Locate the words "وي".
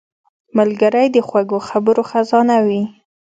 2.65-2.81